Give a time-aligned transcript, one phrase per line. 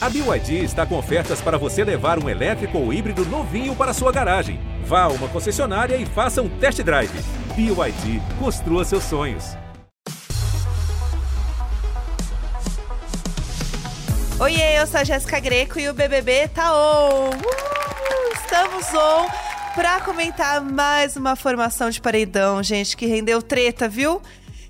[0.00, 4.12] A BYD está com ofertas para você levar um elétrico ou híbrido novinho para sua
[4.12, 4.60] garagem.
[4.84, 7.10] Vá a uma concessionária e faça um test drive.
[7.56, 9.56] BYD, construa seus sonhos.
[14.38, 17.30] Oiê, eu sou a Jéssica Greco e o BBB tá on!
[17.30, 19.26] Uh, estamos on
[19.74, 24.22] pra comentar mais uma formação de paredão, gente, que rendeu treta, viu?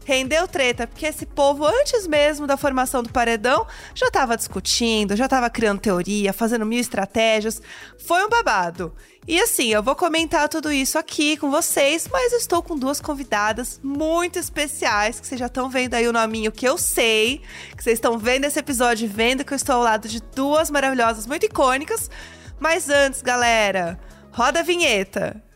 [0.09, 5.29] Rendeu treta, porque esse povo, antes mesmo da formação do paredão, já tava discutindo, já
[5.29, 7.61] tava criando teoria, fazendo mil estratégias.
[8.07, 8.95] Foi um babado.
[9.27, 13.79] E assim, eu vou comentar tudo isso aqui com vocês, mas estou com duas convidadas
[13.83, 17.43] muito especiais, que vocês já estão vendo aí o nominho que eu sei,
[17.77, 21.27] que vocês estão vendo esse episódio vendo que eu estou ao lado de duas maravilhosas,
[21.27, 22.11] muito icônicas.
[22.59, 24.01] Mas antes, galera,
[24.33, 25.47] roda a vinheta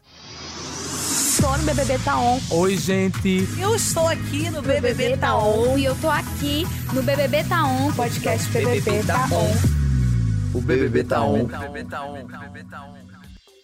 [1.43, 2.39] estou no BBB Tá On.
[2.53, 3.49] Oi, gente.
[3.61, 5.77] Eu estou aqui no BBB, BBB Tá On.
[5.77, 7.93] E eu tô aqui no BBB Tá On.
[7.95, 10.57] Podcast BBB Tá On.
[10.57, 11.49] O BBB Tá On.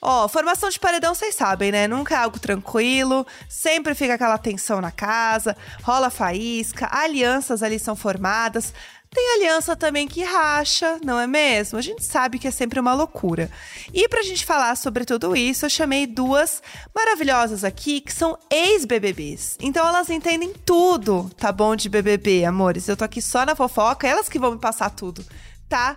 [0.02, 1.86] Ó, oh, formação de paredão, vocês sabem, né?
[1.86, 7.94] Nunca é algo tranquilo, sempre fica aquela tensão na casa, rola faísca, alianças ali são
[7.94, 8.72] formadas.
[9.10, 11.78] Tem aliança também que racha, não é mesmo?
[11.78, 13.50] A gente sabe que é sempre uma loucura.
[13.92, 16.62] E pra gente falar sobre tudo isso, eu chamei duas
[16.94, 19.56] maravilhosas aqui que são ex-BBBs.
[19.60, 22.86] Então elas entendem tudo, tá bom, de BBB, amores.
[22.86, 25.24] Eu tô aqui só na fofoca, elas que vão me passar tudo,
[25.68, 25.96] tá?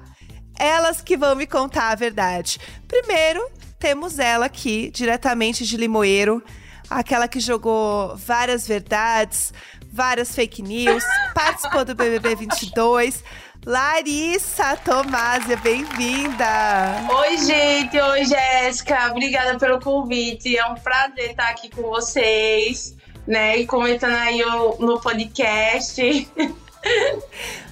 [0.58, 2.60] Elas que vão me contar a verdade.
[2.88, 3.46] Primeiro,
[3.78, 6.42] temos ela aqui, diretamente de Limoeiro,
[6.90, 9.54] aquela que jogou várias verdades,
[9.92, 11.04] várias fake news,
[11.34, 13.24] participou do BBB 22.
[13.64, 16.46] Larissa Tomásia, bem-vinda!
[17.20, 18.00] Oi, gente!
[18.00, 19.12] Oi, Jéssica!
[19.12, 20.58] Obrigada pelo convite.
[20.58, 22.96] É um prazer estar aqui com vocês,
[23.28, 23.58] né?
[23.58, 24.42] E comentando aí
[24.80, 26.02] no podcast.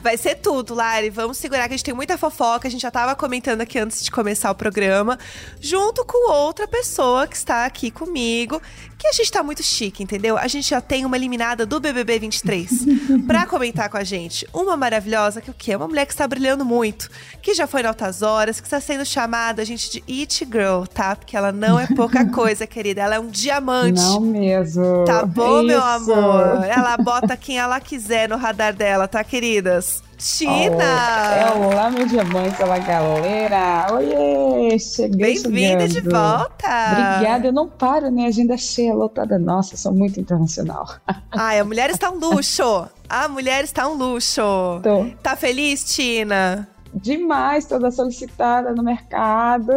[0.02, 1.10] Vai ser tudo, Lari.
[1.10, 2.68] Vamos segurar que a gente tem muita fofoca.
[2.68, 5.20] A gente já tava comentando aqui antes de começar o programa.
[5.60, 8.62] Junto com outra pessoa que está aqui comigo.
[8.98, 10.38] Que a gente tá muito chique, entendeu?
[10.38, 12.69] A gente já tem uma eliminada do BBB 23
[13.25, 14.46] pra comentar com a gente.
[14.53, 15.74] Uma maravilhosa, que o quê?
[15.74, 17.09] Uma mulher que está brilhando muito.
[17.42, 20.84] Que já foi em altas horas, que está sendo chamada, a gente, de It Girl,
[20.94, 21.16] tá?
[21.16, 23.02] Porque ela não é pouca coisa, querida.
[23.02, 24.02] Ela é um diamante.
[24.02, 25.06] Não mesmo.
[25.06, 26.66] Tá bom, meu amor?
[26.66, 30.04] Ela bota quem ela quiser no radar dela, tá, queridas?
[30.18, 31.54] Tina!
[31.56, 33.88] Oh, olá, meu diamante, olá, galera!
[33.94, 36.68] Oiê, cheguei Bem-vinda de volta!
[36.92, 38.26] Obrigada, eu não paro, né?
[38.26, 39.40] Agenda cheia, lotada.
[39.40, 40.88] Nossa, sou muito internacional.
[41.32, 42.88] Ai, a mulher está um luxo!
[43.08, 44.42] A mulher está um luxo!
[44.84, 45.06] Tô.
[45.24, 46.68] Tá feliz, Tina?
[46.94, 49.74] Demais, toda solicitada no mercado.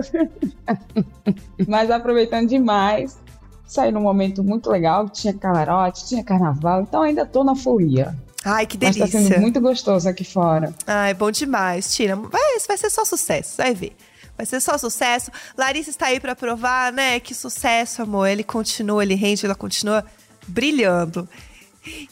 [1.69, 3.21] Mas aproveitando demais.
[3.67, 8.15] Saí num momento muito legal, tinha camarote, tinha carnaval, então ainda tô na folia.
[8.45, 9.03] Ai, que delícia.
[9.03, 10.75] Mas tá sendo muito gostoso aqui fora.
[10.87, 12.17] Ai, bom demais, Tina.
[12.17, 13.97] Vai, vai ser só sucesso, vai ver.
[14.37, 15.31] Vai ser só sucesso.
[15.57, 17.21] Larissa está aí para provar, né?
[17.21, 18.27] Que sucesso, amor.
[18.27, 20.05] Ele continua, ele rende, ela continua
[20.49, 21.29] brilhando.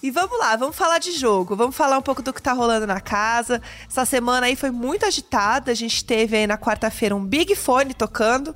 [0.03, 1.55] E vamos lá, vamos falar de jogo.
[1.55, 3.63] Vamos falar um pouco do que tá rolando na casa.
[3.89, 5.71] Essa semana aí foi muito agitada.
[5.71, 8.55] A gente teve aí na quarta-feira um Big Fone tocando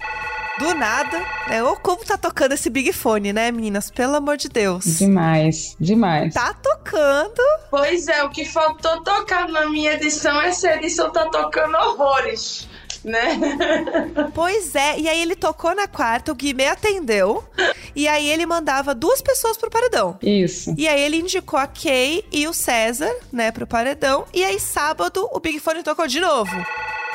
[0.59, 1.63] do nada, né?
[1.63, 3.91] Ou como tá tocando esse Big Fone, né, meninas?
[3.91, 4.85] Pelo amor de Deus.
[4.99, 6.35] Demais, demais.
[6.35, 7.43] Tá tocando.
[7.71, 12.69] Pois é, o que faltou tocar na minha edição, essa edição tá tocando horrores
[13.05, 13.39] né?
[14.35, 17.45] Pois é, e aí ele tocou na quarta, o Guimê atendeu,
[17.95, 20.19] e aí ele mandava duas pessoas pro paredão.
[20.23, 20.75] Isso.
[20.77, 25.29] E aí ele indicou a Kay e o César, né, pro paredão, e aí sábado
[25.33, 26.55] o Big Fone tocou de novo.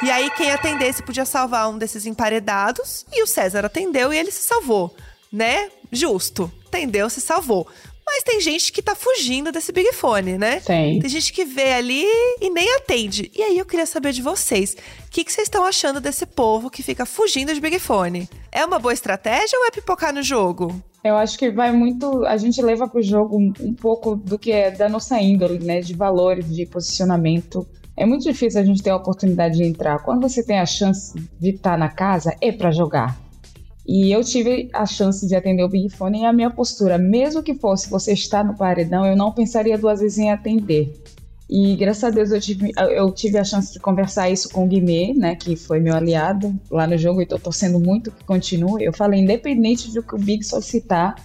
[0.02, 4.32] E aí quem atendesse podia salvar um desses emparedados, e o César atendeu e ele
[4.32, 4.96] se salvou,
[5.32, 5.70] né?
[5.92, 6.52] Justo.
[6.68, 7.68] Atendeu, se salvou.
[8.12, 10.60] Mas tem gente que tá fugindo desse Big Fone, né?
[10.62, 11.00] Tem.
[11.00, 12.04] Tem gente que vê ali
[12.42, 13.32] e nem atende.
[13.36, 14.76] E aí eu queria saber de vocês.
[15.06, 18.28] O que, que vocês estão achando desse povo que fica fugindo de Big Fone?
[18.52, 20.74] É uma boa estratégia ou é pipocar no jogo?
[21.04, 22.26] Eu acho que vai muito.
[22.26, 25.80] A gente leva pro jogo um, um pouco do que é da nossa índole, né?
[25.80, 27.66] De valores, de posicionamento.
[27.96, 30.00] É muito difícil a gente ter a oportunidade de entrar.
[30.00, 33.29] Quando você tem a chance de estar na casa, é para jogar.
[33.92, 37.42] E eu tive a chance de atender o Big Fone e a minha postura, mesmo
[37.42, 40.94] que fosse você estar no paredão, eu não pensaria duas vezes em atender.
[41.50, 44.68] E graças a Deus eu tive, eu tive a chance de conversar isso com o
[44.68, 48.86] Guimê, né, que foi meu aliado lá no jogo e tô torcendo muito que continue.
[48.86, 51.16] Eu falei, independente do que o Big solicitar,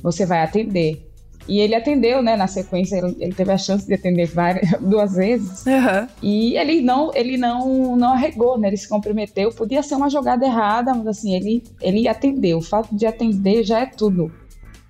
[0.00, 1.11] você vai atender.
[1.48, 2.36] E ele atendeu, né?
[2.36, 5.64] Na sequência, ele, ele teve a chance de atender várias, duas vezes.
[5.66, 6.06] Uhum.
[6.22, 8.68] E ele não, ele não, não arregou, né?
[8.68, 9.50] Ele se comprometeu.
[9.50, 12.58] Podia ser uma jogada errada, mas assim, ele, ele atendeu.
[12.58, 14.32] O fato de atender já é tudo.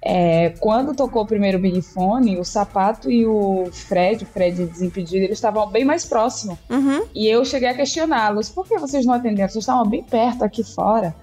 [0.04, 5.24] É, quando tocou o primeiro Big Fone, o Sapato e o Fred, o Fred Desimpedido,
[5.24, 6.58] eles estavam bem mais próximos.
[6.68, 7.04] Uhum.
[7.14, 9.48] E eu cheguei a questioná-los: por que vocês não atenderam?
[9.48, 11.14] Vocês estavam bem perto aqui fora.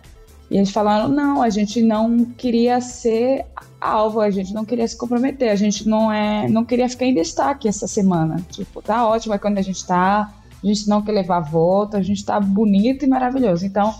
[0.49, 3.45] E eles falaram: não, a gente não queria ser
[3.79, 7.13] alvo, a gente não queria se comprometer, a gente não é, não queria ficar em
[7.13, 8.43] destaque essa semana.
[8.49, 12.01] Tipo, tá ótimo, é quando a gente tá, a gente não quer levar voto, a
[12.01, 13.65] gente tá bonito e maravilhoso.
[13.65, 13.93] Então,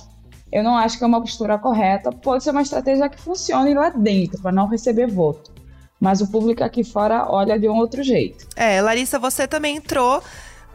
[0.52, 2.12] eu não acho que é uma postura correta.
[2.12, 5.52] Pode ser uma estratégia que funcione lá dentro, para não receber voto.
[6.00, 8.48] Mas o público aqui fora olha de um outro jeito.
[8.56, 10.24] É, Larissa, você também entrou,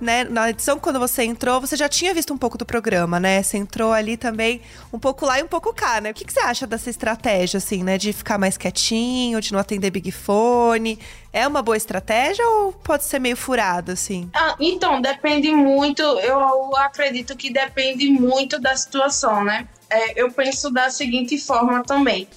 [0.00, 0.25] né?
[0.25, 3.43] Na edição, quando você entrou, você já tinha visto um pouco do programa, né?
[3.43, 4.61] Você entrou ali também,
[4.93, 6.11] um pouco lá e um pouco cá, né?
[6.11, 7.96] O que, que você acha dessa estratégia, assim, né?
[7.96, 10.99] De ficar mais quietinho, de não atender Big Fone?
[11.32, 14.31] É uma boa estratégia ou pode ser meio furado, assim?
[14.35, 19.69] Ah, então, depende muito, eu acredito que depende muito da situação, né?
[19.88, 22.29] É, eu penso da seguinte forma também,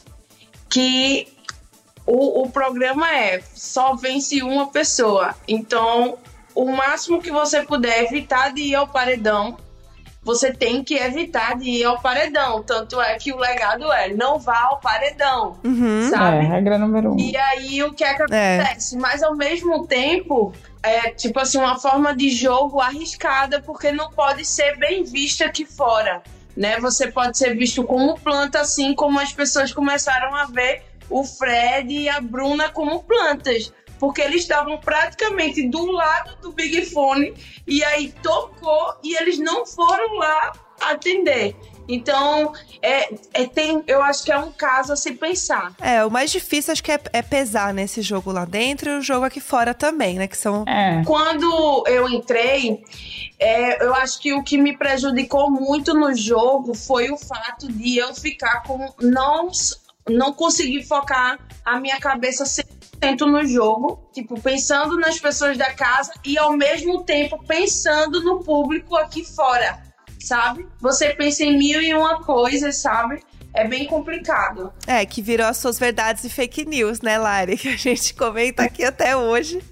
[0.69, 1.27] que
[2.06, 6.18] o, o programa é só vence uma pessoa, então
[6.57, 9.57] o máximo que você puder evitar de ir ao paredão,
[10.24, 12.62] você tem que evitar de ir ao paredão.
[12.63, 16.09] Tanto é que o legado é não vá ao paredão, Uhum.
[16.09, 16.38] sabe?
[16.45, 17.18] É, regra número um.
[17.19, 18.59] E aí o que é que É.
[18.62, 18.98] acontece?
[18.98, 20.51] Mas ao mesmo tempo,
[20.83, 25.63] é tipo assim, uma forma de jogo arriscada, porque não pode ser bem vista aqui
[25.65, 26.21] fora.
[26.57, 26.80] Né?
[26.80, 31.94] Você pode ser visto como planta, assim como as pessoas começaram a ver o Fred
[31.94, 33.71] e a Bruna como plantas.
[34.00, 37.34] Porque eles estavam praticamente do lado do Big Fone
[37.66, 41.56] e aí tocou e eles não foram lá atender.
[41.90, 42.52] Então,
[42.82, 45.74] é, é, tem, eu acho que é um caso a se pensar.
[45.80, 49.02] É, o mais difícil acho que é, é pesar nesse jogo lá dentro e o
[49.02, 50.28] jogo aqui fora também, né?
[50.28, 50.66] Que são.
[50.68, 51.02] É.
[51.06, 52.84] Quando eu entrei,
[53.40, 57.98] é, eu acho que o que me prejudicou muito no jogo foi o fato de
[57.98, 58.94] eu ficar com.
[59.00, 59.50] Não,
[60.10, 62.77] não conseguir focar a minha cabeça 100%
[63.26, 68.96] no jogo, tipo, pensando nas pessoas da casa e ao mesmo tempo pensando no público
[68.96, 69.82] aqui fora,
[70.20, 70.68] sabe?
[70.82, 73.22] Você pensa em mil e uma coisas, sabe?
[73.54, 74.72] É bem complicado.
[74.86, 77.58] É, que virou as suas verdades e fake news, né, Lari?
[77.58, 79.64] Que a gente comenta aqui até hoje.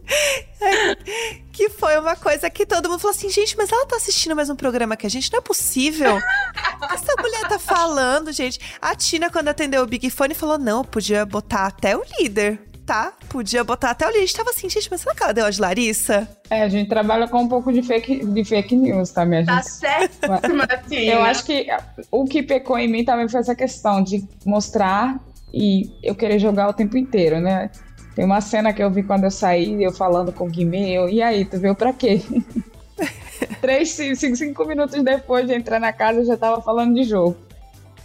[1.54, 4.50] que foi uma coisa que todo mundo falou assim, gente, mas ela tá assistindo mais
[4.50, 6.18] um programa que a gente, não é possível.
[6.92, 8.60] Essa mulher tá falando, gente?
[8.82, 13.14] A Tina, quando atendeu o Big Fone, falou: não, podia botar até o líder, tá?
[13.30, 15.60] Podia botar até o gente tava assim, gente, mas será que ela deu a de
[15.60, 16.28] Larissa?
[16.50, 19.56] É, a gente trabalha com um pouco de fake, de fake news, tá, minha Tá
[19.56, 19.72] gente?
[19.72, 21.14] certo, Matinha?
[21.14, 21.68] Eu acho que
[22.12, 25.20] o que pecou em mim também foi essa questão de mostrar
[25.54, 27.72] e eu querer jogar o tempo inteiro, né?
[28.16, 31.10] Tem uma cena que eu vi quando eu saí, eu falando com o Guimê, eu,
[31.10, 32.22] e aí, tu veio pra quê?
[33.60, 37.36] Três, cinco, cinco minutos depois de entrar na casa, eu já tava falando de jogo.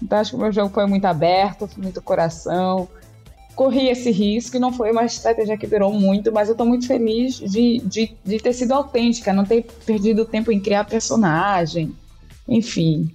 [0.03, 2.89] Então acho que o meu jogo foi muito aberto, foi muito coração.
[3.55, 6.87] Corri esse risco e não foi uma estratégia que durou muito, mas eu tô muito
[6.87, 11.95] feliz de, de, de ter sido autêntica, não ter perdido tempo em criar personagem,
[12.49, 13.11] enfim.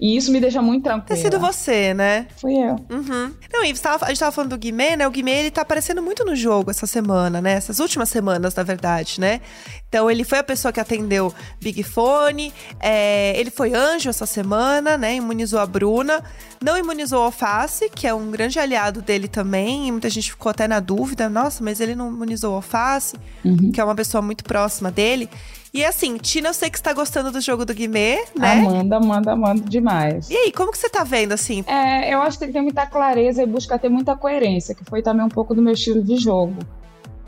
[0.00, 1.18] E isso me deixa muito Ter tranquila.
[1.18, 2.28] sido você, né?
[2.40, 2.76] Fui eu.
[2.88, 3.32] Uhum.
[3.52, 5.06] Não, e tava- a gente tava falando do Guimê, né?
[5.08, 7.54] O Guimê, ele tá aparecendo muito no jogo essa semana, né?
[7.54, 9.40] Essas últimas semanas, na verdade, né?
[9.88, 14.96] Então, ele foi a pessoa que atendeu Big Fone, é, ele foi anjo essa semana,
[14.96, 15.16] né?
[15.16, 16.22] Imunizou a Bruna.
[16.62, 19.90] Não imunizou o Alface, que é um grande aliado dele também.
[19.90, 23.72] Muita gente ficou até na dúvida, nossa, mas ele não imunizou o Alface, Uhum.
[23.72, 25.28] que é uma pessoa muito próxima dele.
[25.72, 28.52] E assim, Tina, eu sei que você tá gostando do jogo do Guimê, né?
[28.52, 30.30] Amanda, Amanda, Amanda demais.
[30.30, 31.62] E aí, como que você tá vendo, assim?
[31.66, 35.02] É, eu acho que ele tem muita clareza e busca ter muita coerência, que foi
[35.02, 36.56] também um pouco do meu estilo de jogo.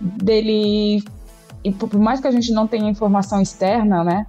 [0.00, 1.02] Dele.
[1.62, 4.26] E por mais que a gente não tenha informação externa, né?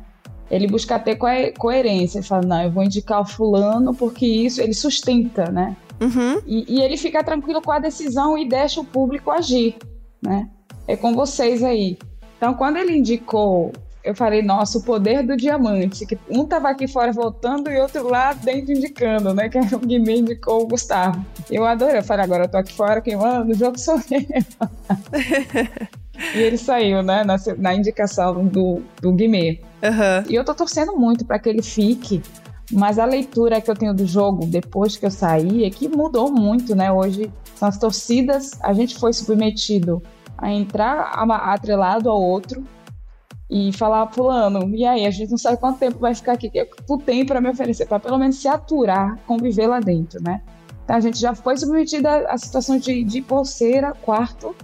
[0.50, 2.20] Ele busca ter coe- coerência.
[2.20, 5.78] Ele fala, não, eu vou indicar o fulano porque isso ele sustenta, né?
[6.02, 6.42] Uhum.
[6.46, 9.78] E, e ele fica tranquilo com a decisão e deixa o público agir,
[10.22, 10.50] né?
[10.86, 11.98] É com vocês aí.
[12.38, 13.72] Então, quando ele indicou,
[14.04, 18.08] eu falei, nossa, o poder do diamante, que um tava aqui fora voltando e outro
[18.08, 19.48] lá dentro indicando, né?
[19.48, 21.24] Que era o Guimê indicou o Gustavo.
[21.50, 22.00] Eu adorei.
[22.00, 24.26] Eu falei, agora eu tô aqui fora, quem manda no jogo sou eu.
[26.36, 27.24] e ele saiu, né?
[27.24, 29.60] Na, na indicação do, do Guimê.
[29.84, 30.24] Aham.
[30.28, 32.24] E eu tô torcendo muito para que ele fique,
[32.72, 36.32] mas a leitura que eu tenho do jogo depois que eu saí é que mudou
[36.32, 36.92] muito, né?
[36.92, 40.02] Hoje são as torcidas, a gente foi submetido
[40.38, 41.12] a entrar
[41.54, 42.66] atrelado ao outro
[43.52, 46.66] e falar, fulano, e aí, a gente não sabe quanto tempo vai ficar aqui, que
[46.88, 50.42] tu tem para me oferecer, para pelo menos se aturar, conviver lá dentro, né?
[50.86, 54.56] Então a gente já foi submetida a situações de, de pulseira, quarto.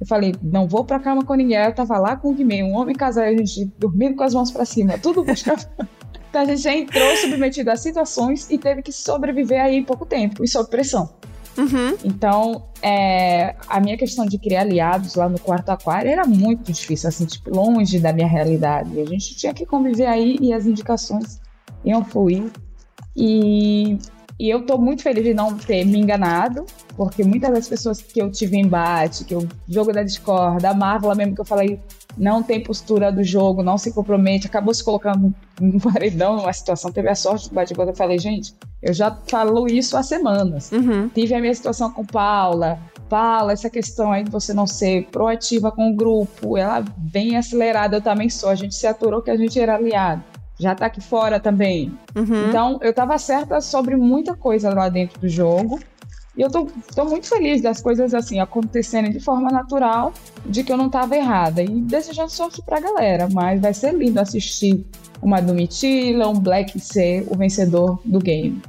[0.00, 1.58] Eu falei, não vou pra cama com ninguém.
[1.58, 4.52] Eu tava lá com o Guimê, um homem casado, a gente dormindo com as mãos
[4.52, 5.66] pra cima, tudo buscando.
[6.30, 10.06] então a gente já entrou submetido a situações e teve que sobreviver aí em pouco
[10.06, 11.10] tempo, e sob pressão.
[11.58, 11.96] Uhum.
[12.04, 17.08] Então, é, a minha questão de criar aliados lá no quarto aquário era muito difícil,
[17.08, 19.00] assim, tipo, longe da minha realidade.
[19.00, 21.40] A gente tinha que conviver aí e as indicações
[21.84, 22.44] iam fluir.
[23.16, 23.98] E,
[24.38, 26.64] e eu tô muito feliz de não ter me enganado,
[26.96, 31.14] porque muitas das pessoas que eu tive embate, que eu jogo da Discord, da Marvel
[31.16, 31.80] mesmo que eu falei,
[32.16, 36.92] não tem postura do jogo, não se compromete, acabou se colocando no paredão numa situação,
[36.92, 37.90] teve a sorte do bate-bola.
[37.90, 40.70] Eu falei, gente, eu já falo isso há semanas.
[40.72, 41.08] Uhum.
[41.08, 42.78] Tive a minha situação com Paula.
[43.08, 47.96] Paula, essa questão aí de você não ser proativa com o grupo, ela bem acelerada,
[47.96, 48.50] eu também sou.
[48.50, 50.22] A gente se aturou que a gente era aliado.
[50.58, 51.92] Já tá aqui fora também.
[52.16, 52.48] Uhum.
[52.48, 55.78] Então, eu tava certa sobre muita coisa lá dentro do jogo.
[56.36, 60.12] E eu tô, tô muito feliz das coisas assim acontecendo de forma natural,
[60.46, 61.62] de que eu não tava errada.
[61.62, 63.28] E desejando sorte pra galera.
[63.32, 64.84] Mas vai ser lindo assistir
[65.20, 68.60] uma Domitila, um Black ser o vencedor do game.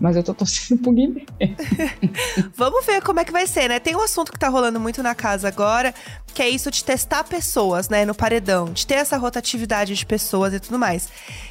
[0.00, 1.26] Mas eu tô torcendo pro Guilherme.
[2.54, 3.80] Vamos ver como é que vai ser, né?
[3.80, 5.94] Tem um assunto que tá rolando muito na casa agora,
[6.32, 10.54] que é isso de testar pessoas, né, no paredão, de ter essa rotatividade de pessoas
[10.54, 11.08] e tudo mais.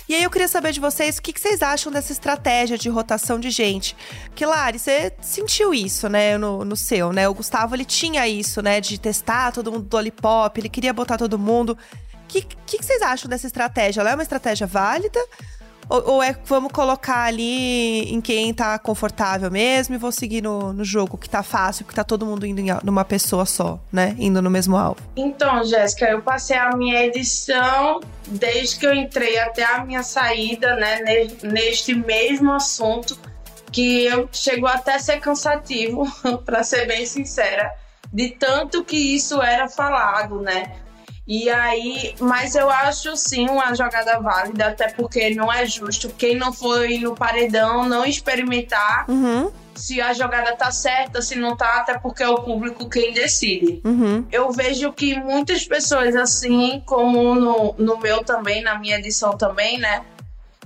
[0.07, 2.87] E aí eu queria saber de vocês o que, que vocês acham dessa estratégia de
[2.87, 3.95] rotação de gente.
[4.27, 7.27] Porque, Lari, você sentiu isso, né, no, no seu, né?
[7.27, 11.17] O Gustavo, ele tinha isso, né, de testar todo mundo do Lollipop, ele queria botar
[11.17, 11.77] todo mundo.
[12.23, 14.01] O que, que, que vocês acham dessa estratégia?
[14.01, 15.19] Ela é uma estratégia válida?
[15.89, 20.73] Ou, ou é vamos colocar ali em quem tá confortável mesmo e vou seguir no,
[20.73, 24.15] no jogo que tá fácil, porque tá todo mundo indo em, numa pessoa só, né?
[24.19, 24.97] Indo no mesmo alvo.
[25.15, 30.75] Então, Jéssica, eu passei a minha edição desde que eu entrei até a minha saída,
[30.75, 33.17] né, ne- neste mesmo assunto,
[33.71, 36.05] que eu, chegou até a ser cansativo,
[36.45, 37.71] para ser bem sincera,
[38.11, 40.73] de tanto que isso era falado, né?
[41.27, 46.37] E aí, mas eu acho sim uma jogada válida, até porque não é justo quem
[46.37, 51.81] não foi no paredão não experimentar Uhum, se a jogada tá certa, se não tá,
[51.81, 57.35] até porque é o público quem decide uhum, eu vejo que muitas pessoas, assim como
[57.35, 60.05] no, no meu também, na minha edição também, né?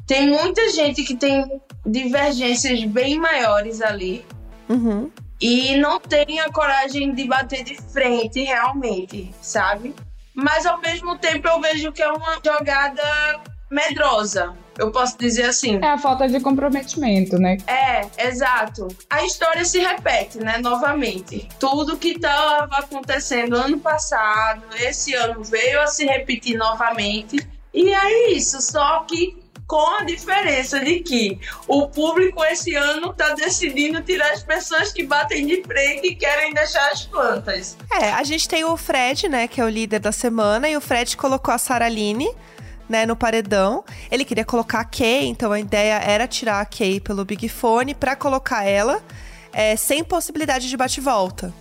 [0.05, 4.23] Tem muita gente que tem divergências bem maiores ali
[4.69, 5.09] uhum.
[5.39, 9.95] e não tem a coragem de bater de frente realmente, sabe?
[10.33, 14.53] Mas ao mesmo tempo eu vejo que é uma jogada medrosa.
[14.77, 15.79] Eu posso dizer assim.
[15.81, 17.57] É a falta de comprometimento, né?
[17.67, 18.87] É, exato.
[19.09, 21.47] A história se repete, né, novamente.
[21.59, 27.37] Tudo que estava acontecendo ano passado, esse ano veio a se repetir novamente.
[27.73, 29.40] E é isso, só que
[29.71, 35.01] com a diferença de que o público esse ano está decidindo tirar as pessoas que
[35.01, 37.77] batem de frente e querem deixar as plantas.
[37.89, 40.81] É, a gente tem o Fred, né, que é o líder da semana, e o
[40.81, 42.29] Fred colocou a Saraline,
[42.89, 43.85] né, no paredão.
[44.11, 47.95] Ele queria colocar a Kay, então a ideia era tirar a Kay pelo Big Fone
[47.95, 49.01] pra colocar ela
[49.53, 51.53] é, sem possibilidade de bate-volta.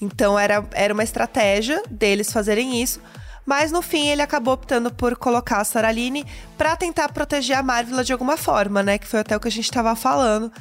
[0.00, 2.98] Então era, era uma estratégia deles fazerem isso.
[3.48, 6.26] Mas no fim ele acabou optando por colocar a Saraline
[6.58, 8.98] pra tentar proteger a Marvel de alguma forma, né?
[8.98, 10.52] Que foi até o que a gente tava falando.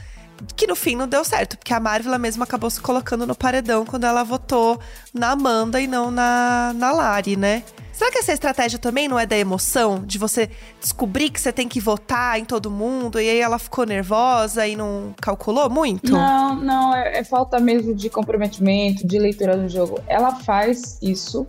[0.55, 3.85] Que no fim não deu certo, porque a Marvel mesmo acabou se colocando no paredão
[3.85, 4.79] quando ela votou
[5.13, 7.61] na Amanda e não na, na Lari, né?
[7.91, 10.01] Será que essa estratégia também não é da emoção?
[10.05, 13.85] De você descobrir que você tem que votar em todo mundo e aí ela ficou
[13.85, 16.13] nervosa e não calculou muito?
[16.13, 19.99] Não, não, é, é falta mesmo de comprometimento, de leitura do jogo.
[20.07, 21.45] Ela faz isso,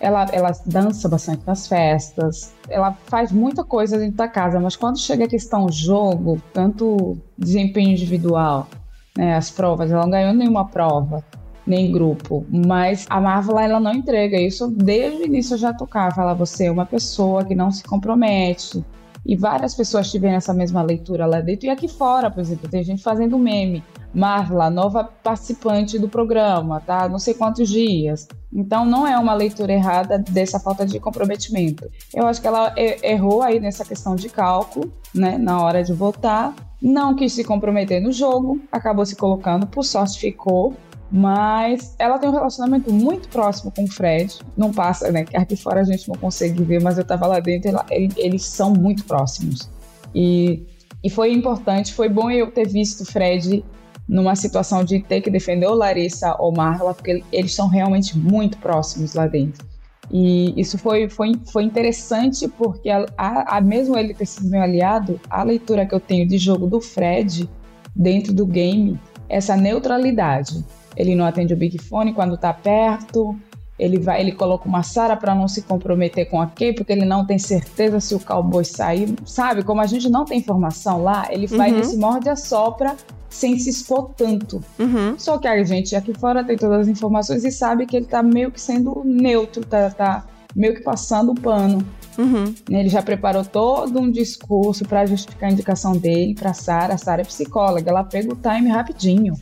[0.00, 4.98] ela, ela dança bastante nas festas, ela faz muita coisa dentro da casa, mas quando
[4.98, 8.68] chega a questão jogo, tanto desempenho individual,
[9.16, 11.24] né, as provas, ela não ganhou nenhuma prova,
[11.66, 14.68] nem grupo, mas a Marvel ela não entrega isso.
[14.68, 18.82] Desde o início eu já tocava, fala você é uma pessoa que não se compromete.
[19.26, 22.82] E várias pessoas tiveram essa mesma leitura lá dentro e aqui fora, por exemplo, tem
[22.82, 23.84] gente fazendo meme.
[24.14, 27.08] Marla, nova participante do programa, tá?
[27.08, 28.26] Não sei quantos dias.
[28.52, 31.88] Então não é uma leitura errada dessa falta de comprometimento.
[32.14, 36.54] Eu acho que ela errou aí nessa questão de cálculo, né, na hora de votar.
[36.80, 40.74] Não quis se comprometer no jogo, acabou se colocando, por sorte ficou.
[41.10, 44.38] Mas ela tem um relacionamento muito próximo com o Fred.
[44.56, 45.24] Não passa, né?
[45.34, 48.74] Aqui fora a gente não consegue ver, mas eu tava lá dentro, ela, eles são
[48.74, 49.70] muito próximos.
[50.14, 50.66] E,
[51.02, 53.64] e foi importante, foi bom eu ter visto o Fred
[54.08, 58.56] numa situação de ter que defender ou Larissa ou Marla, porque eles são realmente muito
[58.58, 59.66] próximos lá dentro.
[60.10, 65.20] E isso foi, foi, foi interessante porque, a, a, mesmo ele ter sido meu aliado,
[65.28, 67.48] a leitura que eu tenho de jogo do Fred
[67.94, 68.98] dentro do game,
[69.28, 70.64] essa neutralidade.
[70.96, 73.38] Ele não atende o Big Fone quando tá perto,
[73.78, 77.04] ele vai, ele coloca uma Sara para não se comprometer com a Kay, porque ele
[77.04, 79.62] não tem certeza se o cowboy sair, sabe?
[79.62, 81.76] Como a gente não tem informação lá, ele vai Uhum.
[81.78, 82.96] nesse morde a sopra
[83.28, 84.62] sem se expor tanto.
[84.78, 85.14] Uhum.
[85.18, 88.22] Só que a gente aqui fora tem todas as informações e sabe que ele tá
[88.22, 90.24] meio que sendo neutro, tá, tá
[90.56, 91.84] meio que passando o pano.
[92.18, 92.52] Uhum.
[92.68, 92.80] né?
[92.80, 96.94] Ele já preparou todo um discurso para justificar a indicação dele para Sara.
[96.94, 99.34] A Sara é psicóloga, ela pega o time rapidinho,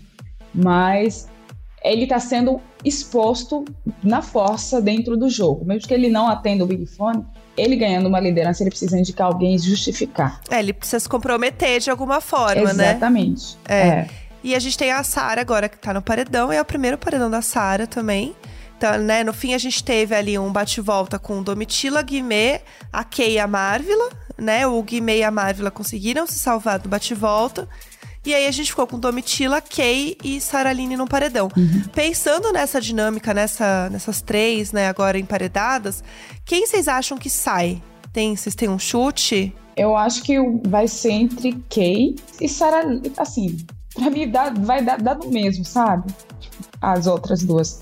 [0.55, 1.27] mas
[1.93, 3.65] ele está sendo exposto
[4.03, 5.65] na força dentro do jogo.
[5.65, 7.25] Mesmo que ele não atenda o Big Fone,
[7.57, 10.41] ele ganhando uma liderança, ele precisa indicar alguém e justificar.
[10.51, 12.91] É, ele precisa se comprometer de alguma forma, né?
[12.91, 13.57] Exatamente.
[13.67, 13.79] É.
[13.79, 14.09] É.
[14.45, 17.31] E a gente tem a Sara agora que tá no paredão, é o primeiro paredão
[17.31, 18.37] da Sara também.
[18.77, 22.61] Então, né, no fim a gente teve ali um bate-volta com Domitila, Guimê,
[22.93, 24.67] a Kay e a Marvila, né?
[24.67, 27.67] O Guimê e a Marvila conseguiram se salvar do bate-volta.
[28.27, 31.49] E aí a gente ficou com Domitila, Kay e Saraline no paredão.
[31.95, 36.03] Pensando nessa dinâmica, nessa, nessas três, né, agora emparedadas,
[36.45, 37.81] quem vocês acham que sai?
[38.13, 39.55] Tem, vocês têm um chute?
[39.77, 42.83] Eu acho que vai ser entre Kay e Sarah.
[43.17, 43.65] Assim,
[43.95, 46.13] pra mim dá, vai dar, dar no mesmo, sabe?
[46.83, 47.81] As outras duas.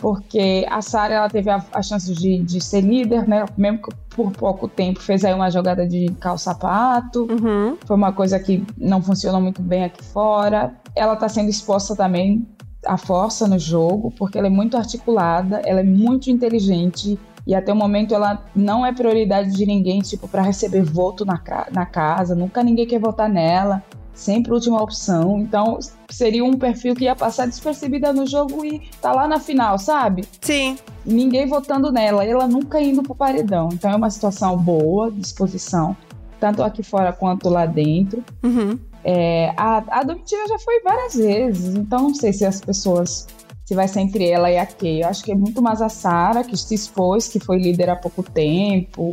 [0.00, 3.44] Porque a Sarah ela teve a, a chance de, de ser líder, né?
[3.56, 7.28] Mesmo que por pouco tempo fez aí uma jogada de calçapato.
[7.30, 7.76] Uhum.
[7.84, 10.74] Foi uma coisa que não funcionou muito bem aqui fora.
[10.96, 12.46] Ela tá sendo exposta também
[12.86, 17.18] à força no jogo, porque ela é muito articulada, ela é muito inteligente.
[17.46, 21.36] E até o momento ela não é prioridade de ninguém, tipo, para receber voto na,
[21.36, 22.34] ca na casa.
[22.34, 23.82] Nunca ninguém quer votar nela.
[24.14, 25.38] Sempre última opção.
[25.38, 25.78] Então,
[26.10, 30.24] seria um perfil que ia passar despercebida no jogo e tá lá na final, sabe?
[30.40, 30.76] Sim.
[31.04, 33.68] Ninguém votando nela, ela nunca indo pro paredão.
[33.72, 35.96] Então é uma situação boa, disposição,
[36.38, 38.22] tanto aqui fora quanto lá dentro.
[38.42, 38.78] Uhum.
[39.02, 43.26] É, a, a Domitila já foi várias vezes, então não sei se as pessoas.
[43.64, 45.04] Se vai ser entre ela e a Kay.
[45.04, 47.94] Eu acho que é muito mais a Sara, que se expôs, que foi líder há
[47.94, 49.12] pouco tempo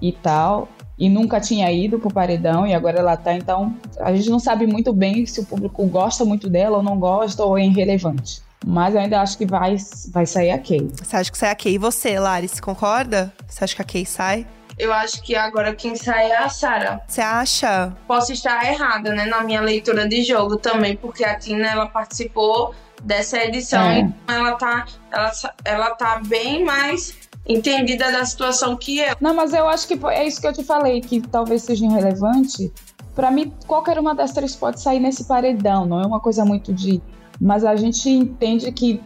[0.00, 0.68] e tal.
[0.98, 3.34] E nunca tinha ido pro paredão e agora ela tá.
[3.34, 6.98] Então a gente não sabe muito bem se o público gosta muito dela ou não
[6.98, 8.40] gosta ou é irrelevante.
[8.64, 9.76] Mas eu ainda acho que vai,
[10.10, 10.90] vai sair a Kay.
[11.02, 11.74] Você acha que sai a Kay?
[11.74, 13.32] E você, Laris, concorda?
[13.46, 14.46] Você acha que a Kay sai?
[14.78, 17.00] Eu acho que agora quem sai é a Sara.
[17.06, 17.92] Você acha?
[18.06, 22.74] Posso estar errada, né, na minha leitura de jogo também, porque a Tina ela participou
[23.02, 24.00] dessa edição É.
[24.00, 25.32] e ela tá, ela,
[25.64, 27.14] ela tá bem mais
[27.48, 29.16] entendida da situação que eu.
[29.20, 32.72] Não, mas eu acho que é isso que eu te falei, que talvez seja irrelevante.
[33.14, 36.72] Pra mim, qualquer uma das três pode sair nesse paredão, não é uma coisa muito
[36.72, 37.00] de.
[37.40, 39.00] Mas a gente entende que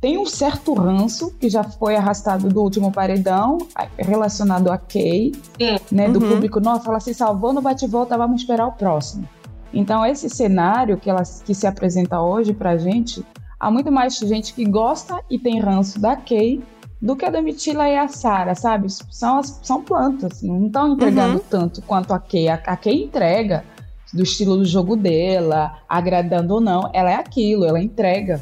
[0.00, 3.58] tem um certo ranço que já foi arrastado do último paredão,
[3.96, 5.76] relacionado a Kay, Sim.
[5.92, 6.08] né?
[6.08, 6.28] Do Uhum.
[6.30, 9.28] público, nossa, ela se salvou no bate-volta, vamos esperar o próximo.
[9.72, 13.24] Então, esse cenário que, ela, que se apresenta hoje pra gente,
[13.58, 16.62] há muito mais gente que gosta e tem ranço da Kay
[17.04, 18.86] do que a Domitila e a Sara, sabe?
[18.88, 22.48] São, as- são plantas, não estão entregando tanto quanto a Kay.
[22.48, 23.62] A, a Kay entrega
[24.12, 28.40] do estilo do jogo dela, agradando ou não, ela é aquilo, ela entrega.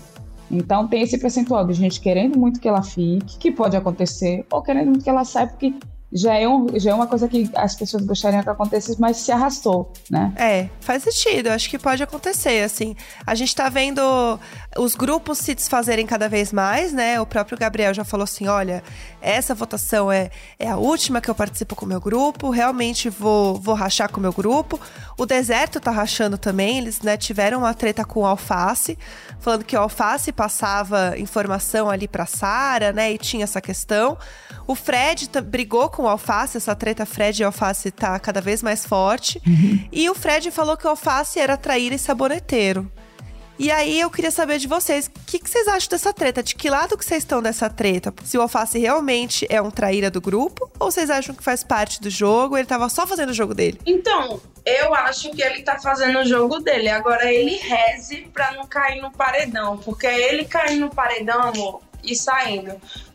[0.48, 4.62] Então tem esse percentual de gente querendo muito que ela fique, que pode acontecer, ou
[4.62, 5.74] querendo muito que ela saia, porque
[6.12, 9.32] já é, um, já é uma coisa que as pessoas gostariam que acontecesse, mas se
[9.32, 10.32] arrastou, né?
[10.36, 11.48] É, faz sentido.
[11.48, 12.94] Acho que pode acontecer, assim.
[13.26, 14.00] A gente tá vendo
[14.76, 17.20] os grupos se desfazerem cada vez mais, né?
[17.20, 18.82] O próprio Gabriel já falou assim: olha,
[19.22, 23.54] essa votação é, é a última que eu participo com o meu grupo, realmente vou,
[23.54, 24.78] vou rachar com o meu grupo.
[25.16, 28.98] O Deserto tá rachando também, eles né, tiveram uma treta com o Alface,
[29.40, 33.12] falando que o Alface passava informação ali pra Sara, né?
[33.12, 34.18] E tinha essa questão.
[34.66, 38.84] O Fred brigou com o Alface, essa treta Fred e Alface tá cada vez mais
[38.84, 39.40] forte.
[39.90, 42.90] E o Fred falou que o Alface era traíra e saboneteiro.
[43.58, 46.42] E aí eu queria saber de vocês, o que, que vocês acham dessa treta?
[46.42, 48.12] De que lado que vocês estão dessa treta?
[48.24, 50.70] Se o Alface realmente é um traíra do grupo?
[50.80, 52.56] Ou vocês acham que faz parte do jogo?
[52.56, 53.78] Ele tava só fazendo o jogo dele?
[53.86, 56.88] Então, eu acho que ele tá fazendo o jogo dele.
[56.88, 59.76] Agora ele reze pra não cair no paredão.
[59.78, 62.72] Porque ele cair no paredão, amor, e saindo.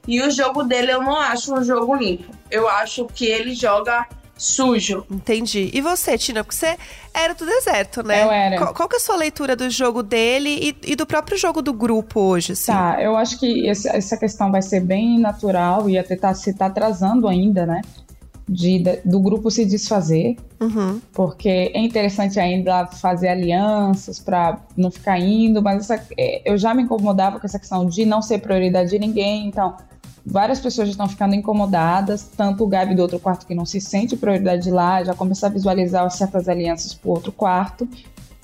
[0.07, 2.31] E o jogo dele eu não acho um jogo limpo.
[2.49, 4.05] Eu acho que ele joga
[4.37, 5.03] sujo.
[5.09, 5.69] Entendi.
[5.73, 6.43] E você, Tina?
[6.43, 6.77] Porque você
[7.13, 8.23] era do deserto, né?
[8.23, 8.57] Eu era.
[8.57, 11.61] Qual, qual que é a sua leitura do jogo dele e, e do próprio jogo
[11.61, 12.71] do grupo hoje, assim?
[12.71, 16.53] Tá, eu acho que esse- essa questão vai ser bem natural e até tá, se
[16.53, 17.81] tá atrasando ainda, né?
[18.49, 21.01] De, de- do grupo se desfazer, Uhum.
[21.11, 26.73] porque é interessante ainda fazer alianças para não ficar indo, mas essa- é, eu já
[26.73, 29.75] me incomodava com essa questão de não ser prioridade de ninguém, então
[30.25, 33.81] várias pessoas já estão ficando incomodadas, tanto o Gabi do outro quarto que não se
[33.81, 37.85] sente prioridade lá, já começa a visualizar certas alianças pro outro quarto.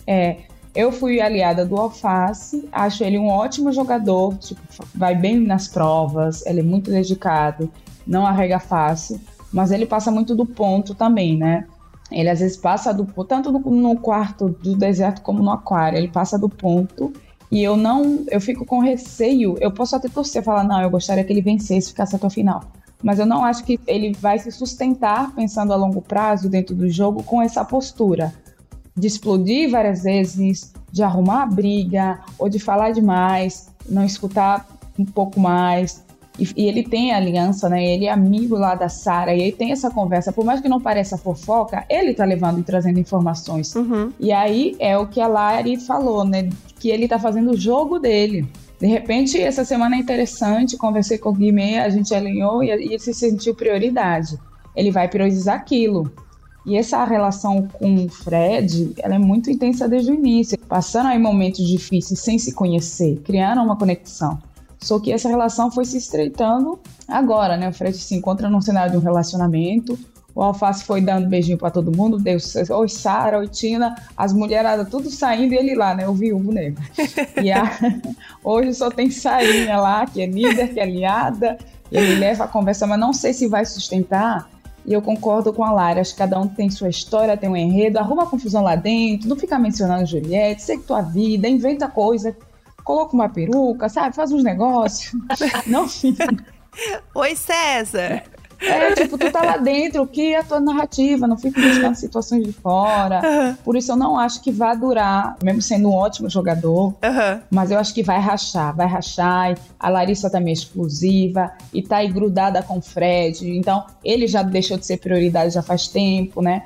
[0.06, 0.38] É,
[0.76, 4.60] eu fui aliada do Alface, acho ele um ótimo jogador, tipo,
[4.94, 7.72] vai bem nas provas, ele é muito dedicado,
[8.06, 9.18] não arrega fácil,
[9.54, 11.68] mas ele passa muito do ponto também, né?
[12.12, 16.10] Ele às vezes passa do tanto no, no quarto do deserto como no aquário, ele
[16.10, 17.14] passa do ponto
[17.52, 19.56] e eu não, eu fico com receio.
[19.62, 22.64] Eu posso até torcer, falar não, eu gostaria que ele vencesse, ficasse até o final.
[23.04, 26.90] Mas eu não acho que ele vai se sustentar pensando a longo prazo dentro do
[26.90, 28.34] jogo com essa postura
[28.96, 35.06] de explodir várias vezes, de arrumar a briga ou de falar demais, não escutar um
[35.06, 36.04] pouco mais.
[36.40, 37.84] E, e ele tem a aliança, né?
[37.86, 40.32] Ele é amigo lá da Sara e ele tem essa conversa.
[40.32, 43.76] Por mais que não pareça fofoca, ele tá levando e trazendo informações.
[43.76, 44.12] Uhum.
[44.20, 46.50] E aí é o que a Lari falou, né?
[46.80, 48.48] Que ele tá fazendo o jogo dele.
[48.80, 52.72] De repente, essa semana é interessante, conversei com o Guimê, a gente alinhou e, e
[52.72, 54.38] ele se sentiu prioridade.
[54.76, 56.12] Ele vai priorizar aquilo.
[56.66, 60.58] E essa relação com o Fred, ela é muito intensa desde o início.
[60.68, 64.40] Passando aí momentos difíceis sem se conhecer, criaram uma conexão.
[64.84, 67.70] Só que essa relação foi se estreitando agora, né?
[67.70, 69.98] O Fred se encontra num cenário de um relacionamento.
[70.36, 72.18] O Alface foi dando beijinho para todo mundo.
[72.18, 72.38] Deu,
[72.72, 73.96] oi, Sara, oi, Tina.
[74.18, 76.08] As mulheradas tudo saindo e ele lá, né?
[76.08, 76.84] O viúvo negro.
[77.42, 77.72] E a,
[78.44, 81.58] hoje só tem Sarinha lá, que é líder, que é aliada.
[81.90, 84.50] Ele leva a conversa, mas não sei se vai sustentar.
[84.86, 87.56] E eu concordo com a Lara, acho que cada um tem sua história, tem um
[87.56, 92.36] enredo, arruma confusão lá dentro, não fica mencionando Juliette, segue tua vida, inventa coisa,
[92.84, 94.16] coloca uma peruca, sabe?
[94.16, 95.14] Faz uns negócios.
[95.66, 96.28] Não fica.
[97.16, 98.24] Oi, César.
[98.66, 102.44] É, tipo, tu tá lá dentro, que é a tua narrativa, não fica buscando situações
[102.44, 103.22] de fora.
[103.24, 103.56] Uhum.
[103.56, 106.88] Por isso eu não acho que vai durar, mesmo sendo um ótimo jogador.
[107.04, 107.42] Uhum.
[107.52, 109.58] Mas eu acho que vai rachar, vai rachar.
[109.80, 113.50] A Larissa também é explosiva e tá aí grudada com o Fred.
[113.50, 116.66] Então, ele já deixou de ser prioridade já faz tempo, né?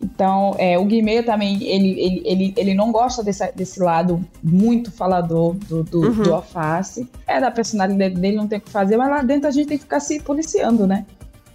[0.00, 4.92] Então, é, o Guimê também, ele, ele, ele, ele não gosta desse, desse lado muito
[4.92, 6.22] falador do, do, Uhum.
[6.22, 7.08] do alface.
[7.26, 9.78] É da personalidade dele, não tem o que fazer, mas lá dentro a gente tem
[9.78, 11.06] que ficar se policiando, né?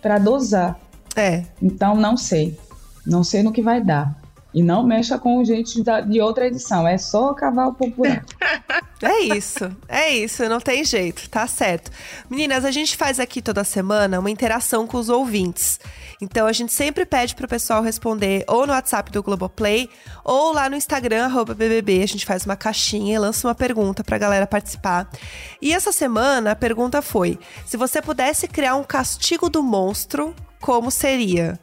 [0.02, 0.80] Pra dosar.
[1.16, 1.44] É.
[1.62, 2.58] Então, não sei.
[3.06, 4.20] Não sei no que vai dar.
[4.54, 6.88] E não mexa com gente da- de outra edição.
[6.88, 8.24] É só cavalo popular.
[9.04, 11.90] É isso, é isso, não tem jeito, tá certo.
[12.30, 15.80] Meninas, a gente faz aqui toda semana uma interação com os ouvintes.
[16.22, 19.90] Então a gente sempre pede pro pessoal responder ou no WhatsApp do Globoplay
[20.24, 22.04] ou lá no Instagram, BBB.
[22.04, 25.10] A gente faz uma caixinha e lança uma pergunta pra galera participar.
[25.60, 30.92] E essa semana a pergunta foi: se você pudesse criar um castigo do monstro, como
[30.92, 31.60] seria?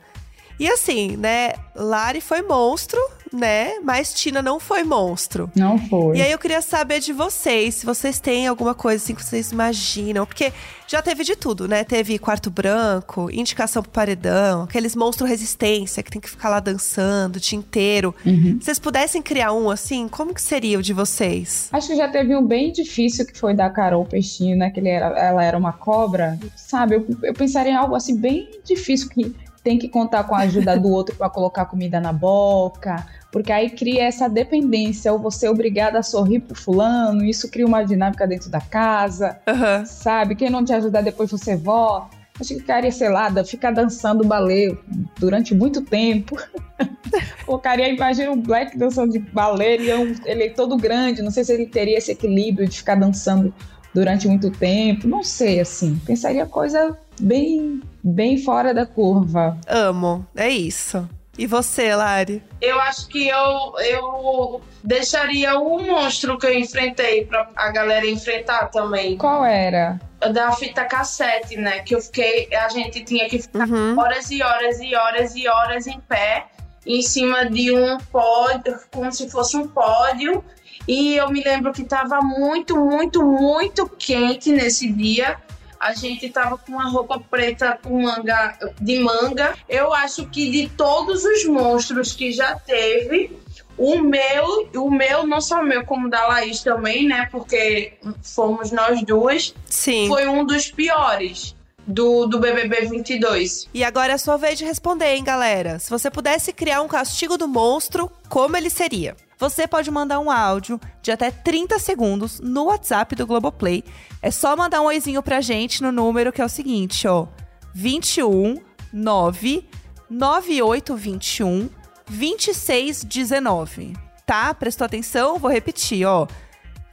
[0.58, 1.52] E assim, né?
[1.74, 3.00] Lari foi monstro,
[3.32, 3.78] né?
[3.82, 5.50] Mas Tina não foi monstro.
[5.54, 6.16] Não foi.
[6.16, 9.52] E aí eu queria saber de vocês, se vocês têm alguma coisa assim que vocês
[9.52, 10.26] imaginam.
[10.26, 10.52] Porque
[10.86, 11.84] já teve de tudo, né?
[11.84, 17.36] Teve quarto branco, indicação pro paredão, aqueles monstro resistência que tem que ficar lá dançando
[17.36, 18.14] o dia inteiro.
[18.24, 18.58] Uhum.
[18.58, 21.68] Se vocês pudessem criar um assim, como que seria o de vocês?
[21.72, 24.70] Acho que já teve um bem difícil que foi da Carol Peixinho, né?
[24.70, 26.38] Que ele era, ela era uma cobra.
[26.56, 29.34] Sabe, eu, eu pensaria em algo assim bem difícil que
[29.68, 33.04] tem que contar com a ajuda do outro para colocar comida na boca.
[33.30, 37.66] Porque aí cria essa dependência, ou você é obrigada a sorrir pro fulano, isso cria
[37.66, 39.38] uma dinâmica dentro da casa.
[39.46, 39.84] Aham.
[39.84, 40.34] sabe?
[40.34, 42.16] Quem não te ajudar depois você volta.
[42.40, 44.74] Acho que ficaria, sei lá, ficar dançando balé
[45.18, 46.34] durante muito tempo.
[47.44, 51.30] Colocaria, imagina o Black dançando de balé, ele é, um- ele é todo grande, não
[51.30, 53.52] sei se ele teria esse equilíbrio de ficar dançando
[53.94, 56.00] durante muito tempo, não sei, assim.
[56.06, 59.56] Pensaria coisa bem, bem fora da curva.
[59.66, 61.08] Amo, é isso.
[61.36, 62.42] E você, Lari?
[62.60, 68.66] Eu acho que eu, eu deixaria o monstro que eu enfrentei pra a galera enfrentar
[68.72, 69.16] também.
[69.16, 70.00] Qual era?
[70.32, 71.78] Da fita cassete, né?
[71.80, 72.48] Que eu fiquei.
[72.52, 73.96] A gente tinha que ficar Uhum.
[73.96, 76.46] horas e horas e horas e horas em pé
[76.84, 80.42] em cima de um pódio, como se fosse um pódio.
[80.88, 85.36] E eu me lembro que tava muito, muito, muito quente nesse dia.
[85.78, 89.54] A gente tava com uma roupa preta com manga de manga.
[89.68, 93.36] Eu acho que de todos os monstros que já teve,
[93.76, 97.28] o meu, o meu, não só o meu, como o da Laís também, né?
[97.30, 100.08] Porque fomos nós duas, Sim.
[100.08, 101.54] foi um dos piores
[101.86, 103.68] do, do BBB 22.
[103.72, 105.78] E agora é a sua vez de responder, hein, galera?
[105.78, 109.16] Se você pudesse criar um castigo do monstro, como ele seria?
[109.38, 113.84] Você pode mandar um áudio de até 30 segundos no WhatsApp do Globoplay.
[114.20, 117.28] É só mandar um oizinho pra gente no número que é o seguinte, ó.
[117.72, 118.56] 21
[118.92, 119.64] 9
[120.10, 121.68] 9821
[122.08, 123.92] 2619.
[124.26, 124.52] Tá?
[124.52, 125.38] Prestou atenção?
[125.38, 126.26] Vou repetir, ó.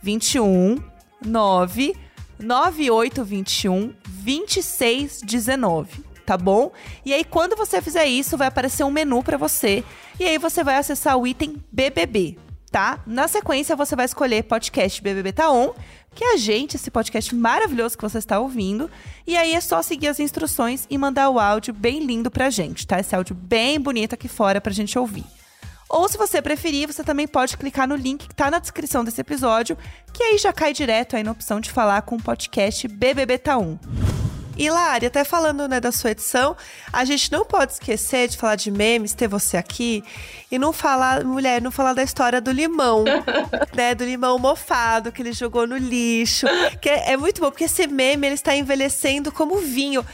[0.03, 0.77] 21
[1.25, 1.95] 9
[2.39, 6.71] 9821 2619, tá bom?
[7.05, 9.83] E aí quando você fizer isso, vai aparecer um menu pra você
[10.19, 12.38] e aí você vai acessar o item BBB,
[12.71, 12.99] tá?
[13.05, 15.73] Na sequência você vai escolher podcast BBB tá on
[16.15, 18.89] que é a gente, esse podcast maravilhoso que você está ouvindo.
[19.27, 22.88] E aí é só seguir as instruções e mandar o áudio bem lindo pra gente,
[22.88, 22.99] tá?
[22.99, 25.25] Esse áudio bem bonito aqui fora pra gente ouvir.
[25.89, 29.21] Ou se você preferir, você também pode clicar no link que tá na descrição desse
[29.21, 29.77] episódio,
[30.11, 33.57] que aí já cai direto aí na opção de falar com o podcast BBB Tá
[33.57, 34.24] 1.
[34.57, 36.55] E Lari, até falando né, da sua edição,
[36.91, 40.03] a gente não pode esquecer de falar de memes, ter você aqui,
[40.49, 43.03] e não falar, mulher, não falar da história do limão,
[43.75, 43.93] né?
[43.93, 46.47] Do limão mofado que ele jogou no lixo.
[46.81, 50.05] Que é, é muito bom, porque esse meme ele está envelhecendo como vinho.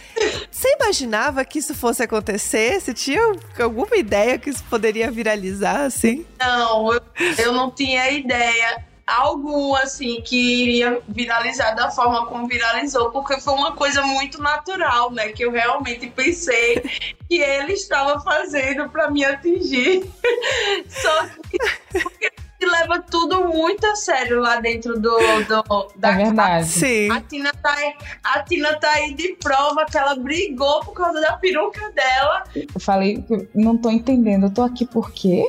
[0.50, 2.80] Você imaginava que isso fosse acontecer?
[2.80, 3.22] Você tinha
[3.60, 6.26] alguma ideia que isso poderia viralizar, assim?
[6.40, 7.02] Não, eu,
[7.38, 13.54] eu não tinha ideia algum assim que iria viralizar da forma como viralizou, porque foi
[13.54, 15.30] uma coisa muito natural, né?
[15.30, 16.82] Que eu realmente pensei
[17.28, 20.10] que ele estava fazendo para me atingir.
[20.90, 21.58] Só que
[22.02, 22.32] porque
[22.66, 26.68] leva tudo muito a sério lá dentro do, do da É verdade.
[26.68, 27.12] Sim.
[27.12, 27.94] a Tina, tá aí,
[28.24, 32.44] a Tina tá aí de prova que ela brigou por causa da peruca dela.
[32.56, 35.48] Eu falei, não tô entendendo, eu tô aqui por quê?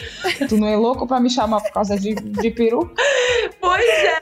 [0.48, 2.92] tu não é louco pra me chamar por causa de, de peru?
[3.60, 4.18] Pois é.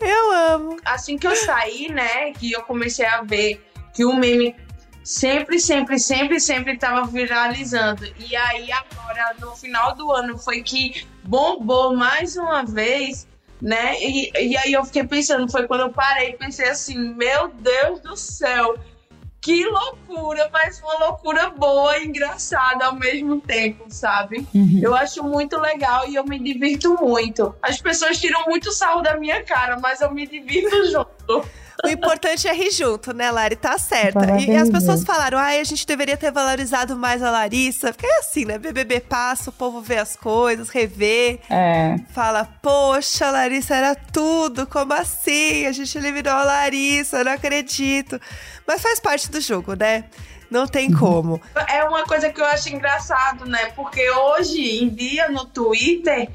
[0.00, 0.76] Eu amo.
[0.84, 4.54] Assim que eu saí, né, que eu comecei a ver que o meme
[5.06, 8.04] sempre, sempre, sempre, sempre tava viralizando.
[8.18, 13.28] E aí agora, no final do ano, foi que bombou mais uma vez,
[13.62, 13.94] né?
[14.00, 18.00] E, e aí eu fiquei pensando, foi quando eu parei e pensei assim, meu Deus
[18.00, 18.76] do céu,
[19.40, 24.44] que loucura, mas uma loucura boa e engraçada ao mesmo tempo, sabe?
[24.82, 27.54] Eu acho muito legal e eu me divirto muito.
[27.62, 31.48] As pessoas tiram muito sarro da minha cara, mas eu me divirto junto.
[31.84, 33.56] O importante é rir junto, né, Lari?
[33.56, 34.24] Tá certa.
[34.24, 37.92] E Parabéns, as pessoas falaram, ai, a gente deveria ter valorizado mais a Larissa.
[37.92, 38.58] Porque é assim, né?
[38.58, 44.66] BBB passa, o povo vê as coisas, revê, É, fala, poxa, a Larissa era tudo,
[44.66, 45.66] como assim?
[45.66, 48.20] A gente eliminou a Larissa, eu não acredito.
[48.66, 50.04] Mas faz parte do jogo, né?
[50.50, 51.40] Não tem como.
[51.68, 53.72] É uma coisa que eu acho engraçado, né?
[53.74, 56.28] Porque hoje em dia no Twitter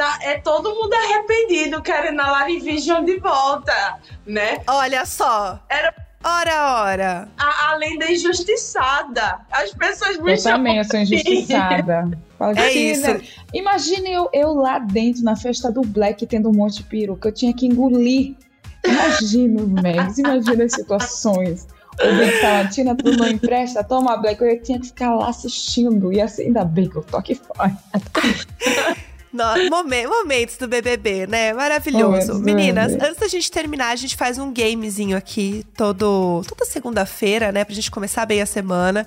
[0.00, 4.62] tá, é todo mundo arrependido querendo a Lari Vision de volta, né?
[4.66, 5.60] Olha só.
[5.68, 7.28] Era- Ora, ora.
[7.38, 9.40] A, a lenda injustiçada.
[9.50, 12.10] As pessoas me eu chamam também, eu sou injustiçada.
[12.38, 13.32] Fala, É "Tina, isso.
[13.54, 17.28] Imagine eu, eu lá dentro, na festa do Black, tendo um monte de peruca.
[17.28, 18.36] Eu tinha que engolir.
[18.84, 21.66] Imagina, Megs, imagina as situações.
[22.02, 24.42] O Big Tina, tu não empresta, toma Black.
[24.42, 26.12] Eu tinha que ficar lá assistindo.
[26.12, 27.74] E assim, ainda bem que eu tô aqui fora.
[29.32, 31.52] No- momen- momentos do BBB, né?
[31.52, 32.04] Maravilhoso.
[32.34, 37.52] Momentos Meninas, antes da gente terminar, a gente faz um gamezinho aqui todo, toda segunda-feira,
[37.52, 37.64] né?
[37.64, 39.06] Pra gente começar bem a semana.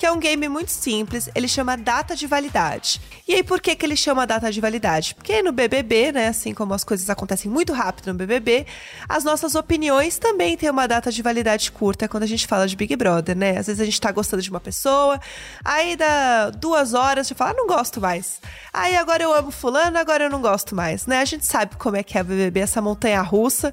[0.00, 1.28] Que é um game muito simples.
[1.34, 2.98] Ele chama Data de Validade.
[3.28, 5.14] E aí, por que, que ele chama Data de Validade?
[5.14, 6.28] Porque no BBB, né?
[6.28, 8.64] Assim como as coisas acontecem muito rápido no BBB,
[9.06, 12.76] as nossas opiniões também têm uma data de validade curta quando a gente fala de
[12.76, 13.58] Big Brother, né?
[13.58, 15.20] Às vezes a gente tá gostando de uma pessoa,
[15.62, 18.40] aí dá duas horas, a gente fala, ah, não gosto mais.
[18.72, 21.20] Aí agora eu amo fulano, agora eu não gosto mais, né?
[21.20, 23.70] A gente sabe como é que é o BBB, essa montanha russa.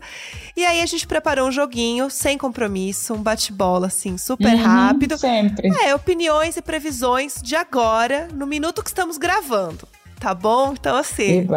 [0.57, 5.17] E aí a gente preparou um joguinho sem compromisso, um bate-bola, assim, super Uhum, rápido.
[5.17, 5.69] Sempre.
[5.83, 9.87] É, opiniões e previsões de agora, no minuto que estamos gravando.
[10.19, 10.73] Tá bom?
[10.73, 11.47] Então, assim,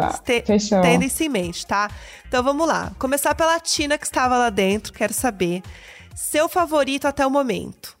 [0.83, 1.89] tendo isso em mente, tá?
[2.27, 2.91] Então vamos lá.
[2.99, 5.63] Começar pela Tina que estava lá dentro, quero saber.
[6.13, 7.97] Seu favorito até o momento.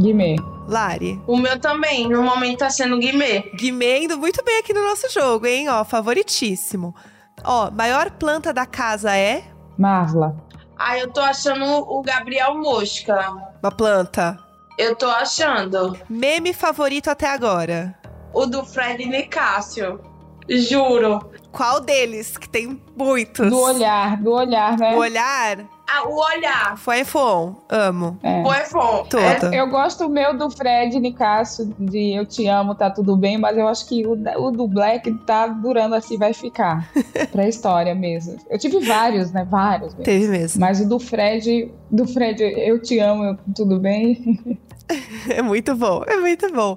[0.00, 0.36] Guimê.
[0.68, 1.20] Lari.
[1.26, 3.50] O meu também, no momento tá sendo Guimê.
[3.56, 5.68] Guimê indo muito bem aqui no nosso jogo, hein?
[5.68, 6.94] Ó, favoritíssimo.
[7.42, 9.42] Ó, maior planta da casa é
[9.76, 10.36] Marla.
[10.78, 13.30] Aí eu tô achando o Gabriel Mosca.
[13.62, 14.38] uma planta.
[14.78, 15.98] Eu tô achando.
[16.08, 17.98] Meme favorito até agora.
[18.32, 20.00] O do Fred Nicásio.
[20.48, 21.20] Juro.
[21.52, 22.36] Qual deles?
[22.36, 23.50] Que tem muitos.
[23.50, 24.94] Do olhar, do olhar, né?
[24.94, 26.76] O olhar Ah, o olhar.
[26.76, 27.56] foi iPhone.
[27.68, 28.18] Amo.
[28.22, 28.42] É.
[28.42, 29.08] O iPhone.
[29.08, 29.52] Todo.
[29.54, 33.66] Eu gosto meu do Fred Nicasso, de Eu Te Amo, tá tudo bem, mas eu
[33.66, 36.90] acho que o, o do Black tá durando assim, vai ficar.
[37.32, 38.36] pra história mesmo.
[38.50, 39.46] Eu tive vários, né?
[39.50, 40.04] Vários mesmo.
[40.04, 40.60] Teve mesmo.
[40.60, 44.58] Mas o do Fred, do Fred, Eu Te Amo, eu- tudo bem?
[45.28, 46.76] É muito bom, é muito bom.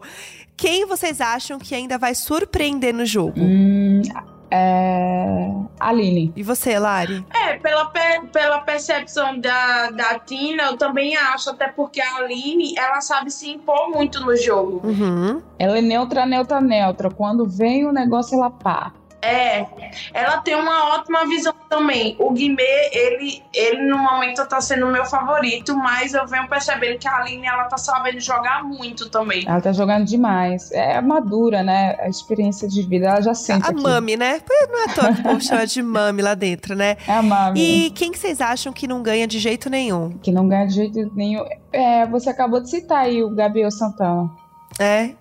[0.57, 3.33] Quem vocês acham que ainda vai surpreender no jogo?
[3.39, 4.01] Hum,
[4.51, 5.47] é...
[5.79, 6.31] Aline.
[6.35, 7.25] E você, Lari?
[7.33, 12.75] É, pela, pe- pela percepção da, da Tina, eu também acho, até porque a Aline,
[12.77, 14.81] ela sabe se impor muito no jogo.
[14.85, 15.41] Uhum.
[15.57, 17.09] Ela é neutra, neutra, neutra.
[17.09, 18.93] Quando vem o negócio, ela pá.
[19.21, 19.65] É,
[20.13, 22.15] ela tem uma ótima visão também.
[22.17, 26.97] O Guimê, ele, ele no momento tá sendo o meu favorito, mas eu venho percebendo
[26.97, 29.45] que a Aline, ela tá sabendo jogar muito também.
[29.47, 30.71] Ela tá jogando demais.
[30.71, 31.95] É madura, né?
[31.99, 33.81] A experiência de vida, ela já sente A aqui.
[33.81, 34.41] mami, né?
[34.71, 36.97] Não é toa que o povo chama de mami lá dentro, né?
[37.07, 37.59] É a mami.
[37.59, 40.17] E quem que vocês acham que não ganha de jeito nenhum?
[40.17, 41.45] Que não ganha de jeito nenhum.
[41.71, 44.29] É, você acabou de citar aí o Gabriel Santana.
[44.79, 45.11] É?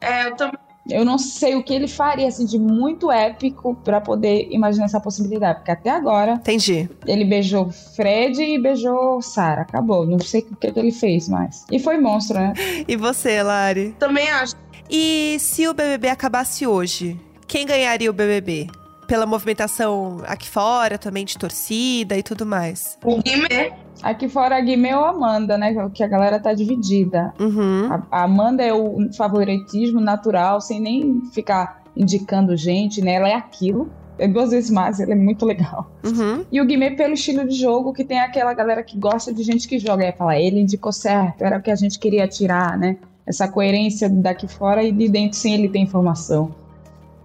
[0.00, 0.61] É, eu também.
[0.88, 5.00] Eu não sei o que ele faria assim de muito épico pra poder imaginar essa
[5.00, 6.88] possibilidade, porque até agora Entendi.
[7.06, 10.04] ele beijou Fred e beijou Sarah, acabou.
[10.04, 11.64] Não sei o que, que ele fez mais.
[11.70, 12.52] E foi monstro, né?
[12.88, 13.94] E você, Lari?
[13.98, 14.54] Também acho.
[14.90, 18.66] E se o BBB acabasse hoje, quem ganharia o BBB?
[19.06, 22.98] Pela movimentação aqui fora, também de torcida e tudo mais.
[23.04, 25.74] O Guimê, Aqui fora a Guimê ou a Amanda, né?
[25.94, 27.32] Que a galera tá dividida.
[27.38, 27.92] Uhum.
[27.92, 33.14] A, a Amanda é o favoritismo natural, sem nem ficar indicando gente, né?
[33.14, 33.88] Ela é aquilo.
[34.18, 35.90] É duas vezes mais, ela é muito legal.
[36.04, 36.44] Uhum.
[36.52, 39.66] E o Guimê pelo estilo de jogo, que tem aquela galera que gosta de gente
[39.66, 40.04] que joga.
[40.04, 42.98] Aí fala, ele indicou certo, era o que a gente queria tirar, né?
[43.26, 46.54] Essa coerência daqui fora e de dentro sem ele ter informação.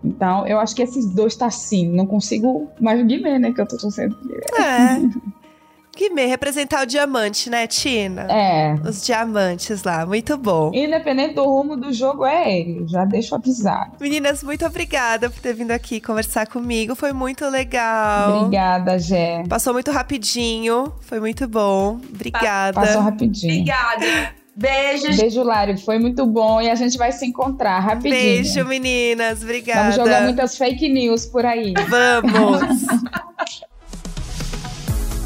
[0.03, 1.89] Então, eu acho que esses dois tá assim.
[1.89, 3.51] Não consigo mais o Guimê, né?
[3.51, 4.15] Que eu tô torcendo.
[4.57, 5.27] É.
[5.97, 8.27] Guimê, representar o diamante, né, Tina?
[8.29, 8.75] É.
[8.87, 10.71] Os diamantes lá, muito bom.
[10.73, 12.87] Independente do rumo do jogo, é ele.
[12.87, 13.93] Já deixo avisado.
[13.99, 16.93] Meninas, muito obrigada por ter vindo aqui conversar comigo.
[16.95, 18.43] Foi muito legal.
[18.43, 19.43] Obrigada, Gé.
[19.49, 20.93] Passou muito rapidinho.
[21.01, 21.99] Foi muito bom.
[22.13, 22.79] Obrigada.
[22.79, 23.61] Passou rapidinho.
[23.61, 24.37] obrigada.
[24.55, 25.17] Beijos.
[25.17, 25.77] Beijo, Lário.
[25.77, 28.11] Foi muito bom e a gente vai se encontrar rapidinho.
[28.11, 29.41] Beijo, meninas.
[29.41, 29.81] Obrigada.
[29.81, 31.73] Vamos jogar muitas fake news por aí.
[31.87, 32.61] Vamos!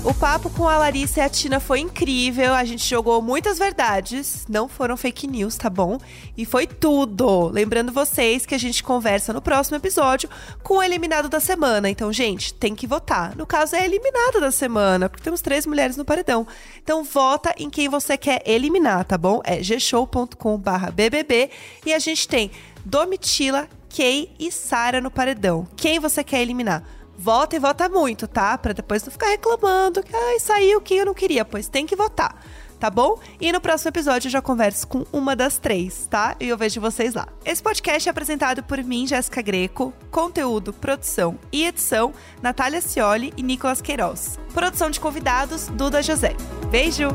[0.04, 2.56] O papo com a Larissa e a Tina foi incrível.
[2.56, 6.00] A gente jogou muitas verdades, não foram fake news, tá bom?
[6.36, 7.50] E foi tudo.
[7.50, 10.28] Lembrando vocês que a gente conversa no próximo episódio
[10.64, 11.88] com o eliminado da semana.
[11.88, 13.36] Então, gente, tem que votar.
[13.36, 16.48] No caso, é eliminada da semana, porque temos três mulheres no paredão.
[16.82, 19.40] Então, vota em quem você quer eliminar, tá bom?
[19.44, 21.52] É gshow.com/bbb
[21.86, 22.50] e a gente tem
[22.84, 25.68] Domitila, Kay e Sara no paredão.
[25.78, 26.84] Quem você quer eliminar?
[27.22, 28.58] Vota e vota muito, tá?
[28.58, 31.96] Pra depois não ficar reclamando que ai, saiu quem eu não queria, pois tem que
[31.96, 32.44] votar.
[32.80, 33.20] Tá bom?
[33.40, 36.36] E no próximo episódio eu já converso com uma das três, tá?
[36.40, 37.28] E eu vejo vocês lá.
[37.46, 39.94] Esse podcast é apresentado por mim, Jéssica Greco.
[40.10, 44.40] Conteúdo, produção e edição, Natália Cioli e Nicolas Queiroz.
[44.52, 46.36] Produção de convidados, Duda José.
[46.72, 47.10] Beijo!